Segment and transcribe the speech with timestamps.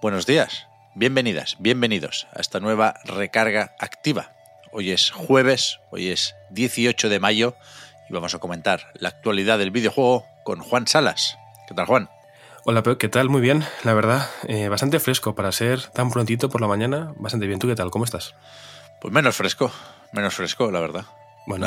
[0.00, 4.30] Buenos días, bienvenidas, bienvenidos a esta nueva recarga activa.
[4.70, 7.56] Hoy es jueves, hoy es 18 de mayo
[8.08, 11.36] y vamos a comentar la actualidad del videojuego con Juan Salas.
[11.66, 12.08] ¿Qué tal, Juan?
[12.64, 13.28] Hola, ¿qué tal?
[13.28, 14.30] Muy bien, la verdad.
[14.46, 17.12] Eh, bastante fresco para ser tan prontito por la mañana.
[17.16, 17.58] Bastante bien.
[17.58, 17.90] ¿Tú qué tal?
[17.90, 18.36] ¿Cómo estás?
[19.00, 19.72] Pues menos fresco,
[20.12, 21.06] menos fresco, la verdad.
[21.48, 21.66] Bueno,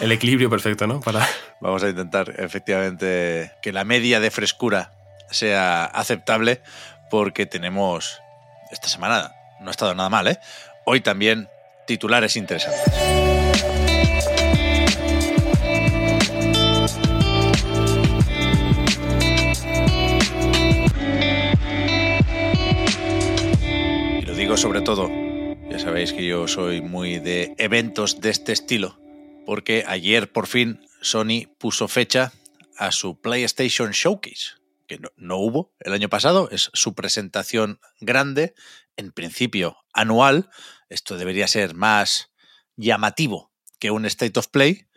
[0.00, 1.00] el equilibrio perfecto, ¿no?
[1.00, 1.24] Para...
[1.60, 4.90] Vamos a intentar efectivamente que la media de frescura
[5.30, 6.60] sea aceptable
[7.10, 8.20] porque tenemos
[8.70, 10.38] esta semana no ha estado nada mal, ¿eh?
[10.84, 11.48] Hoy también
[11.86, 12.92] titulares interesantes.
[24.18, 25.10] Y lo digo sobre todo,
[25.70, 28.98] ya sabéis que yo soy muy de eventos de este estilo,
[29.46, 32.32] porque ayer por fin Sony puso fecha
[32.76, 38.54] a su PlayStation Showcase, que no, no hubo el año pasado, es su presentación grande,
[38.96, 40.50] en principio anual,
[40.88, 42.32] esto debería ser más
[42.74, 44.88] llamativo que un State of Play,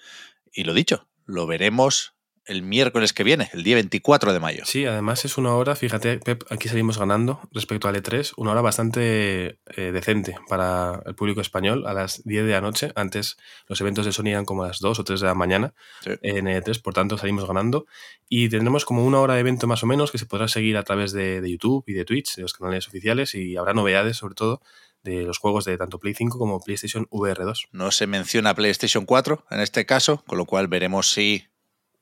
[0.52, 2.16] y lo dicho, lo veremos
[2.52, 4.64] el miércoles que viene, el día 24 de mayo.
[4.66, 8.62] Sí, además es una hora, fíjate, Pep, aquí salimos ganando respecto al E3, una hora
[8.62, 12.92] bastante eh, decente para el público español a las 10 de la noche.
[12.96, 15.74] Antes los eventos de Sony eran como a las 2 o 3 de la mañana
[16.02, 16.12] Sí.
[16.22, 17.86] en E3, por tanto salimos ganando.
[18.28, 20.84] Y tendremos como una hora de evento más o menos que se podrá seguir a
[20.84, 24.36] través de, de YouTube y de Twitch, de los canales oficiales, y habrá novedades sobre
[24.36, 24.62] todo
[25.04, 27.70] de los juegos de tanto Play 5 como PlayStation VR 2.
[27.72, 31.48] No se menciona PlayStation 4 en este caso, con lo cual veremos si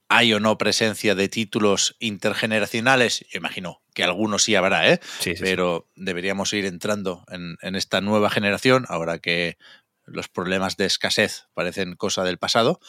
[0.09, 3.25] hay o no presencia de títulos intergeneracionales.
[3.29, 4.99] Yo imagino que algunos sí habrá, ¿eh?
[5.19, 5.43] Sí, sí, sí.
[5.43, 9.57] pero deberíamos ir entrando en, en esta nueva generación, ahora que
[10.05, 12.79] los problemas de escasez parecen cosa del pasado,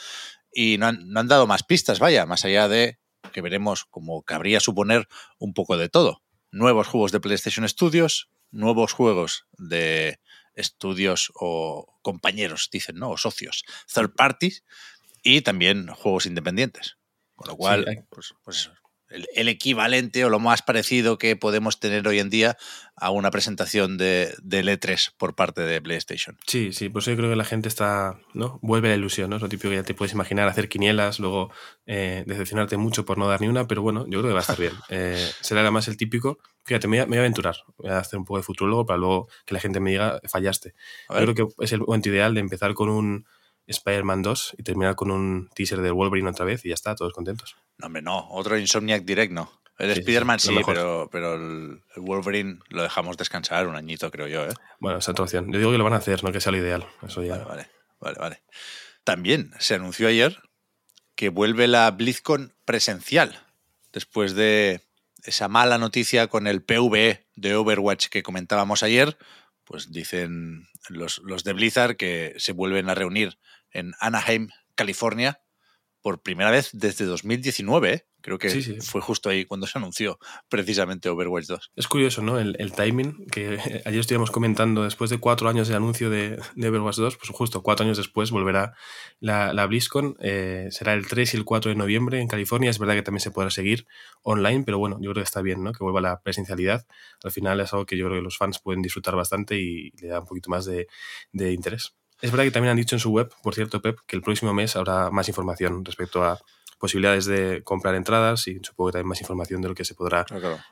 [0.52, 2.98] y no han, no han dado más pistas, vaya, más allá de
[3.32, 5.06] que veremos, como cabría suponer,
[5.38, 6.22] un poco de todo.
[6.50, 10.18] Nuevos juegos de PlayStation Studios, nuevos juegos de
[10.54, 13.10] estudios o compañeros, dicen, ¿no?
[13.10, 14.64] O socios, third parties,
[15.22, 16.96] y también juegos independientes.
[17.40, 18.70] Con lo cual, pues, pues
[19.08, 22.58] el, el equivalente o lo más parecido que podemos tener hoy en día
[22.96, 26.36] a una presentación de, del E3 por parte de PlayStation.
[26.46, 28.58] Sí, sí, por eso yo creo que la gente está, ¿no?
[28.60, 29.36] Vuelve la ilusión, ¿no?
[29.36, 31.50] Es lo típico que ya te puedes imaginar, hacer quinielas, luego
[31.86, 34.42] eh, decepcionarte mucho por no dar ni una, pero bueno, yo creo que va a
[34.42, 34.72] estar bien.
[34.92, 38.00] Eh, será además el típico, fíjate, me voy, a, me voy a aventurar, voy a
[38.00, 40.74] hacer un poco de futurólogo para luego que la gente me diga, fallaste.
[41.08, 43.24] Yo creo que es el momento ideal de empezar con un
[43.70, 47.12] Spider-Man 2 y terminar con un teaser del Wolverine otra vez y ya está, todos
[47.12, 47.56] contentos.
[47.78, 48.28] No, hombre, no.
[48.30, 49.50] Otro Insomniac Direct no.
[49.78, 54.26] El Sí, Spider-Man sí, pero, pero el, el Wolverine lo dejamos descansar un añito, creo
[54.26, 54.44] yo.
[54.44, 54.52] ¿eh?
[54.78, 55.50] Bueno, esa otra opción.
[55.50, 56.86] Yo digo que lo van a hacer, no que sea lo ideal.
[57.02, 57.38] Eso ya.
[57.38, 57.68] Vale, vale,
[58.00, 58.42] vale, vale.
[59.04, 60.38] También se anunció ayer
[61.14, 63.46] que vuelve la BlizzCon presencial
[63.92, 64.82] después de
[65.24, 69.16] esa mala noticia con el PvE de Overwatch que comentábamos ayer.
[69.64, 73.38] Pues dicen los, los de Blizzard que se vuelven a reunir
[73.72, 75.40] en Anaheim, California,
[76.02, 77.92] por primera vez desde 2019.
[77.92, 78.06] ¿eh?
[78.22, 78.78] Creo que Sí, sí.
[78.80, 81.72] fue justo ahí cuando se anunció precisamente Overwatch 2.
[81.76, 82.38] Es curioso, ¿no?
[82.38, 86.68] El, el timing que ayer estuvimos comentando, después de cuatro años de anuncio de, de
[86.68, 88.74] Overwatch 2, pues justo cuatro años después volverá
[89.20, 90.16] la, la BlizzCon.
[90.20, 92.70] eh, será el 3 y el 4 de noviembre en California.
[92.70, 93.86] Es verdad que también se podrá seguir
[94.22, 95.72] online, pero bueno, yo creo que está bien, ¿no?
[95.72, 96.86] Que vuelva la presencialidad.
[97.24, 100.08] Al final es algo que yo creo que los fans pueden disfrutar bastante y le
[100.08, 100.88] da un poquito más de,
[101.32, 101.94] de interés.
[102.22, 104.52] Es verdad que también han dicho en su web, por cierto, Pep, que el próximo
[104.52, 106.40] mes habrá más información respecto a
[106.78, 110.24] posibilidades de comprar entradas y supongo que también más información de lo que se podrá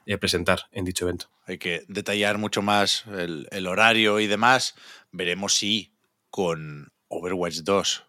[0.06, 1.30] eh, presentar en dicho evento.
[1.46, 4.74] hay que detallar mucho más el, el horario y demás.
[5.12, 5.92] Veremos si
[6.30, 8.04] con Overwatch 2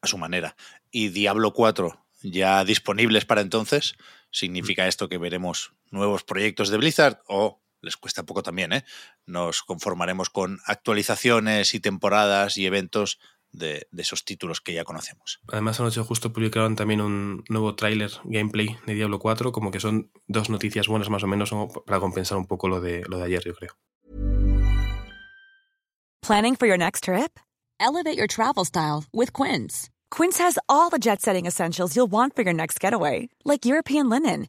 [0.00, 0.56] a su manera
[0.90, 3.96] y Diablo 4 ya disponibles para entonces,
[4.30, 8.84] significa esto que veremos nuevos proyectos de Blizzard o les cuesta poco también, ¿eh?
[9.26, 13.18] Nos conformaremos con actualizaciones y temporadas y eventos
[13.50, 15.40] de, de esos títulos que ya conocemos.
[15.48, 20.10] Además, anoche justo publicaron también un nuevo tráiler gameplay de Diablo 4, como que son
[20.26, 21.50] dos noticias buenas más o menos
[21.86, 23.76] para compensar un poco lo de, lo de ayer, yo creo.
[26.22, 27.38] Planning for your next trip?
[27.80, 29.88] Elevate your travel style with Quince.
[30.10, 34.08] Quince has all the jet setting essentials you'll want for your next getaway, like European
[34.08, 34.48] linen,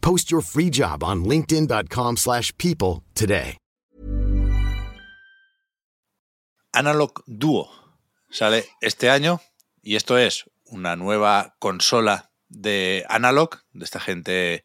[0.00, 3.56] Post your free job on linkedin.com/people slash people today.
[6.72, 7.68] Analog Duo
[8.30, 9.40] sale este año
[9.82, 14.64] y esto es una nueva consola de Analog, de esta gente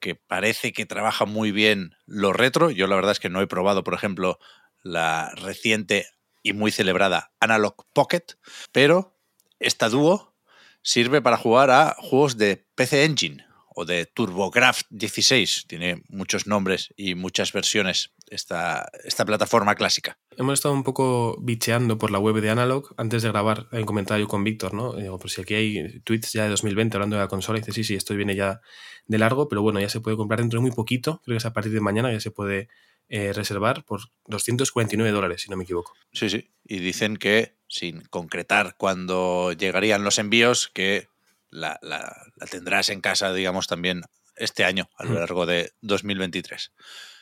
[0.00, 2.70] que parece que trabaja muy bien lo retro.
[2.70, 4.38] Yo la verdad es que no he probado, por ejemplo,
[4.82, 6.06] la reciente
[6.42, 8.24] y muy celebrada Analog Pocket,
[8.72, 9.16] pero
[9.60, 10.34] esta Duo
[10.82, 15.64] sirve para jugar a juegos de PC Engine o de TurboGrafx 16.
[15.66, 20.18] Tiene muchos nombres y muchas versiones esta, esta plataforma clásica.
[20.36, 24.26] Hemos estado un poco bicheando por la web de Analog antes de grabar un comentario
[24.26, 24.94] con Víctor, ¿no?
[24.94, 27.72] Digo, por si aquí hay tweets ya de 2020 hablando de la consola, y dice,
[27.72, 28.60] sí, sí, esto viene ya
[29.06, 31.46] de largo, pero bueno, ya se puede comprar dentro de muy poquito, creo que es
[31.46, 32.68] a partir de mañana, ya se puede
[33.08, 35.92] eh, reservar por 249 dólares, si no me equivoco.
[36.12, 36.50] Sí, sí.
[36.64, 41.08] Y dicen que, sin concretar cuando llegarían los envíos, que
[41.54, 44.02] la, la- la tendrás en casa, digamos, también
[44.36, 45.14] este año, a lo Mm.
[45.14, 46.72] largo de 2023.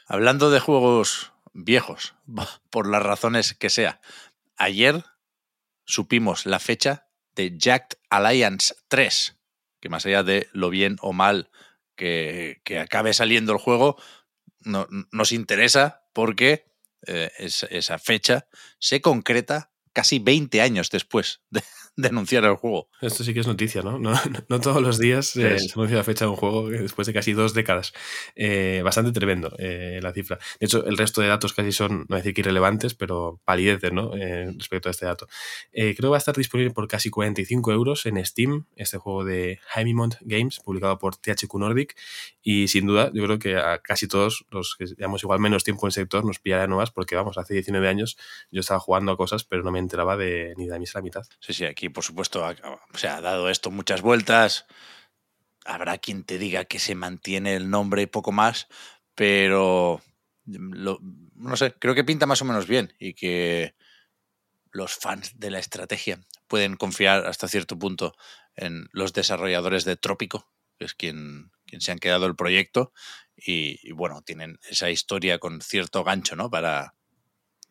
[0.07, 2.15] Hablando de juegos viejos,
[2.71, 4.01] por las razones que sea,
[4.57, 5.05] ayer
[5.85, 9.37] supimos la fecha de Jacked Alliance 3,
[9.81, 11.51] que más allá de lo bien o mal
[11.97, 14.01] que, que acabe saliendo el juego,
[14.61, 16.71] no- nos interesa porque
[17.07, 18.47] eh, es- esa fecha
[18.79, 21.63] se concreta casi 20 años después de,
[21.97, 22.89] de anunciar el juego.
[23.01, 23.99] Esto sí que es noticia, ¿no?
[23.99, 27.07] No, no- no todos los días eh, se anuncia la fecha de un juego después
[27.07, 27.93] de casi dos décadas.
[28.35, 30.39] Eh, bastante tremendo eh, la cifra.
[30.61, 33.41] De hecho, el resto de datos casi son, no voy a decir que irrelevantes, pero
[33.45, 34.15] palidecen, ¿no?
[34.17, 35.27] Eh, respecto a este dato.
[35.73, 39.59] Creo que va a estar disponible por casi 45 euros en Steam, este juego de
[39.69, 41.97] Jaimimont Games, publicado por THQ Nordic.
[42.43, 45.87] Y sin duda, yo creo que a casi todos los que llevamos igual menos tiempo
[45.87, 48.17] en el sector nos pillará de nuevas, porque vamos, hace 19 años
[48.51, 51.23] yo estaba jugando a cosas, pero no me enteraba de, ni de la mitad.
[51.41, 52.53] Sí, sí, aquí por supuesto ha,
[52.95, 54.67] o sea, ha dado esto muchas vueltas.
[55.65, 58.69] Habrá quien te diga que se mantiene el nombre y poco más,
[59.15, 60.03] pero
[60.47, 60.99] lo-
[61.35, 63.75] no sé, creo que pinta más o menos bien y que
[64.73, 68.15] los fans de la estrategia pueden confiar hasta cierto punto
[68.57, 72.93] en los desarrolladores de Trópico, que es quien, quien se han quedado el proyecto,
[73.37, 76.51] y, y bueno, tienen esa historia con cierto gancho, ¿no?
[76.51, 76.95] Para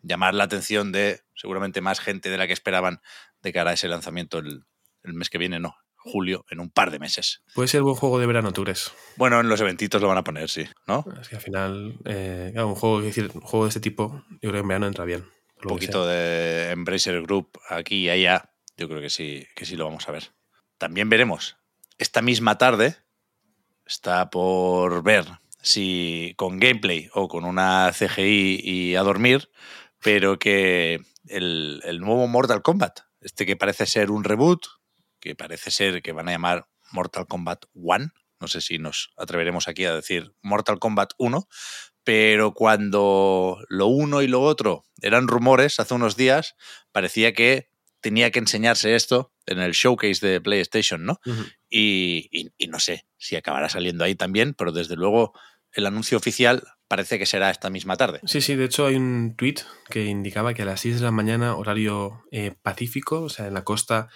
[0.01, 3.01] llamar la atención de seguramente más gente de la que esperaban
[3.41, 4.65] de cara a ese lanzamiento el,
[5.03, 7.43] el mes que viene, no, julio, en un par de meses.
[7.53, 8.91] Puede ser buen juego de verano, ¿tú crees?
[9.17, 11.05] Bueno, en los eventitos lo van a poner, sí, ¿no?
[11.21, 14.53] Es que al final, eh, un juego, decir, un juego de este tipo, yo creo
[14.53, 15.25] que en verano entra bien.
[15.63, 19.85] Un poquito de Embracer Group aquí y allá, yo creo que sí, que sí lo
[19.85, 20.31] vamos a ver.
[20.79, 21.57] También veremos.
[21.99, 22.97] Esta misma tarde
[23.85, 25.25] está por ver
[25.61, 29.51] si con gameplay o con una CGI y a dormir,
[30.03, 34.65] pero que el, el nuevo Mortal Kombat, este que parece ser un reboot,
[35.19, 39.67] que parece ser que van a llamar Mortal Kombat 1, no sé si nos atreveremos
[39.67, 41.47] aquí a decir Mortal Kombat 1,
[42.03, 46.55] pero cuando lo uno y lo otro eran rumores hace unos días,
[46.91, 51.19] parecía que tenía que enseñarse esto en el showcase de PlayStation, ¿no?
[51.69, 55.33] Y- y no sé si acabará saliendo ahí también, pero desde luego
[55.73, 58.19] el anuncio oficial parece que será esta misma tarde.
[58.25, 59.55] Sí, sí, de hecho hay un tweet
[59.89, 63.53] que indicaba que a las 6 de la mañana, horario eh, pacífico, o sea, en
[63.53, 64.09] la costa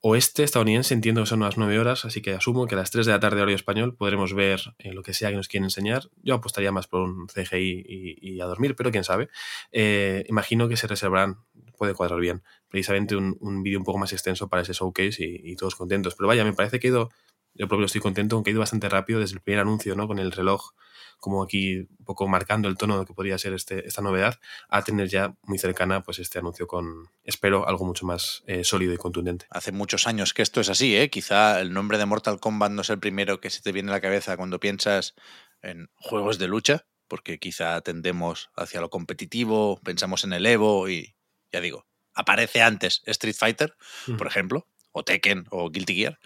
[0.00, 3.04] oeste estadounidense, entiendo que son unas 9 horas, así que asumo que a las 3
[3.04, 6.08] de la tarde, horario español, podremos ver eh, lo que sea que nos quieren enseñar.
[6.22, 9.28] Yo apostaría más por un CGI y, a dormir, pero quién sabe.
[9.70, 11.36] Eh, imagino que se reservarán,
[11.76, 15.52] puede cuadrar bien, precisamente un, un vídeo un poco más extenso para ese showcase y,
[15.52, 16.14] y todos contentos.
[16.14, 17.10] Pero vaya, me parece que ha ido,
[17.52, 20.08] yo propio estoy contento, aunque ha ido bastante rápido desde el primer anuncio, ¿no?
[20.08, 20.72] Con el reloj
[21.18, 24.38] como aquí un poco marcando el tono de lo que podría ser este, esta novedad,
[24.68, 28.92] a tener ya muy cercana pues este anuncio con, espero, algo mucho más eh, sólido
[28.94, 29.46] y contundente.
[29.50, 31.10] Hace muchos años que esto es así, ¿eh?
[31.10, 33.94] Quizá el nombre de Mortal Kombat no es el primero que se te viene a
[33.94, 35.14] la cabeza cuando piensas
[35.62, 41.16] en juegos de lucha, porque quizá tendemos hacia lo competitivo, pensamos en el Evo y
[41.52, 43.76] ya digo, aparece antes Street Fighter,
[44.18, 46.18] por ejemplo, o Tekken o Guilty Gear,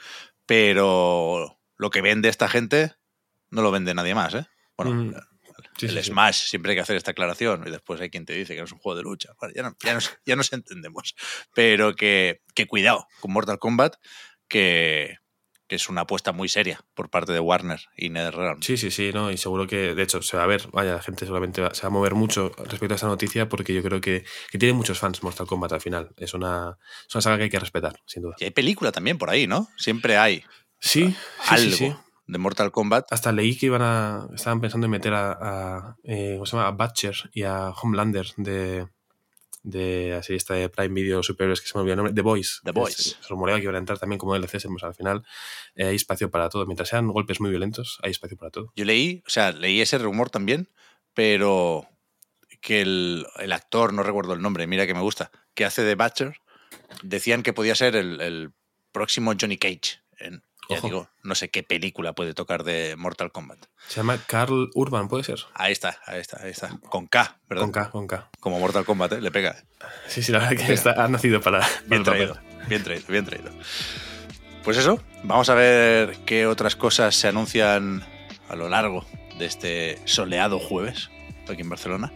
[0.47, 2.95] pero lo que vende esta gente
[3.51, 4.47] no lo vende nadie más, ¿eh?
[4.85, 5.15] Bueno, Mm.
[5.77, 6.11] Sí, el sí, sí.
[6.11, 8.65] Smash siempre hay que hacer esta aclaración y después hay quien te dice que no
[8.67, 9.33] es un juego de lucha.
[9.41, 11.15] Bueno, ya, no- ya nos, ya nos entendemos.
[11.55, 13.95] Pero que, que cuidado con Mortal Kombat,
[14.49, 15.17] que,
[15.69, 18.63] que es una apuesta muy seria por parte de Warner y NetherRealm.
[18.63, 19.31] Sí, sí, sí, ¿no?
[19.31, 21.83] Y seguro que, de hecho, se va a ver, vaya, la gente seguramente va- se
[21.83, 24.99] va a mover mucho respecto a esta noticia porque yo creo que, que tiene muchos
[24.99, 26.11] fans Mortal Kombat al final.
[26.17, 26.77] Es una,
[27.09, 28.35] es una saga que hay que respetar, sin duda.
[28.39, 29.69] Y hay película también por ahí, ¿no?
[29.77, 30.45] Siempre hay
[30.79, 31.15] Sí, sí,
[31.49, 31.95] algo sí, sí.
[32.31, 33.13] De Mortal Kombat.
[33.13, 36.69] Hasta leí que iban a, estaban pensando en meter a, a, eh, ¿cómo se llama?
[36.69, 38.87] a Butcher y a Homelander de,
[39.63, 42.63] de serie esta de Prime Video superhéroes que se me olvidó el nombre, The Boys.
[42.65, 42.73] The.
[42.93, 45.25] Se rumoreaba que iban a entrar también como DLCs, pues al final
[45.75, 46.67] eh, hay espacio para todo.
[46.67, 48.73] Mientras sean golpes muy violentos, hay espacio para todo.
[48.77, 50.69] Yo leí, o sea, leí ese rumor también,
[51.15, 51.89] pero
[52.61, 55.95] que el, el actor, no recuerdo el nombre, mira que me gusta, que hace de
[55.95, 56.37] Butcher,
[57.03, 58.53] decían que podía ser el, el
[58.93, 60.01] próximo Johnny Cage.
[60.19, 60.87] En, ya Ojo.
[60.87, 63.59] digo, no sé qué película puede tocar de Mortal Kombat.
[63.89, 65.41] Se llama Carl Urban, ¿puede ser?
[65.55, 66.79] Ahí está, ahí está, ahí está.
[66.89, 67.65] Con K, ¿verdad?
[67.65, 68.31] Con K, con K.
[68.41, 69.21] Como Mortal Kombat, ¿eh?
[69.21, 69.57] le pega.
[70.07, 72.29] Sí, sí, la verdad que está, ha nacido para, para Bien papel.
[72.33, 73.51] traído, bien traído, bien traído.
[74.65, 78.05] Pues eso, vamos a ver qué otras cosas se anuncian
[78.49, 79.07] a lo largo
[79.39, 81.11] de este soleado jueves
[81.49, 82.13] aquí en Barcelona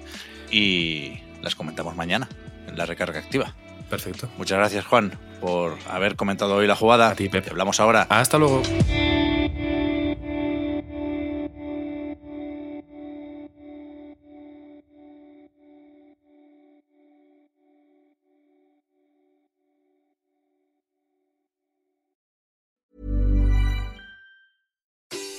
[0.50, 2.28] y las comentamos mañana
[2.68, 3.54] en la recarga activa.
[3.88, 4.28] Perfecto.
[4.38, 7.10] Muchas gracias, Juan, por haber comentado hoy la jugada.
[7.10, 7.44] A ti, Pep.
[7.44, 8.06] Te hablamos ahora.
[8.08, 8.62] Hasta luego.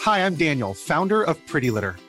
[0.05, 1.95] Hi, I'm Daniel, founder of Pretty Litter.